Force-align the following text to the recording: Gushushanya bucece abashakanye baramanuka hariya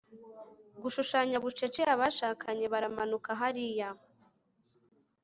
Gushushanya 0.81 1.37
bucece 1.43 1.81
abashakanye 1.93 2.65
baramanuka 2.73 3.29
hariya 3.41 3.89